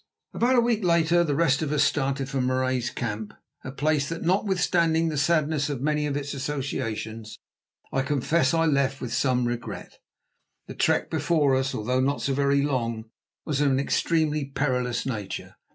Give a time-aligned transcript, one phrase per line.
[0.33, 4.23] About a week later the rest of us started from Marais's camp, a place that,
[4.23, 7.37] notwithstanding the sadness of many of its associations,
[7.93, 9.99] I confess I left with some regret.
[10.65, 13.11] The trek before us, although not so very long,
[13.45, 15.53] was of an extremely perilous nature.